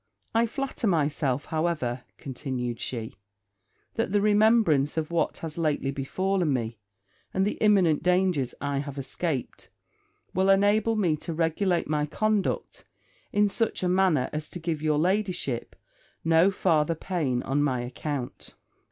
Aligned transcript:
I 0.33 0.47
flatter 0.47 0.87
myself, 0.87 1.45
however,' 1.45 2.05
continued 2.17 2.79
she, 2.79 3.17
'that 3.93 4.11
the 4.11 4.19
remembrance 4.19 4.97
of 4.97 5.11
what 5.11 5.37
has 5.45 5.59
lately 5.59 5.91
befallen 5.91 6.51
me, 6.51 6.79
and 7.35 7.45
the 7.45 7.59
imminent 7.61 8.01
dangers 8.01 8.55
I 8.59 8.79
have 8.79 8.97
escaped, 8.97 9.69
will 10.33 10.49
enable 10.49 10.95
me 10.95 11.15
to 11.17 11.35
regulate 11.35 11.87
my 11.87 12.07
conduct 12.07 12.83
in 13.31 13.47
such 13.47 13.83
a 13.83 13.87
manner 13.87 14.31
as 14.33 14.49
to 14.49 14.59
give 14.59 14.81
your 14.81 14.97
ladyship 14.97 15.75
no 16.25 16.49
farther 16.49 16.95
pain 16.95 17.43
on 17.43 17.61
my 17.61 17.81
account.' 17.81 18.55